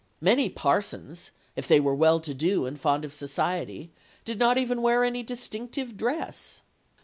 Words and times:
Many 0.19 0.49
parsons, 0.49 1.29
if 1.55 1.67
they 1.67 1.79
were 1.79 1.93
well 1.93 2.19
to 2.21 2.33
do 2.33 2.65
and 2.65 2.79
fond 2.79 3.05
of 3.05 3.13
society, 3.13 3.91
did 4.25 4.39
not 4.39 4.57
even 4.57 4.81
wear 4.81 5.03
any 5.03 5.21
distinctive 5.21 5.95
dress. 5.95 6.63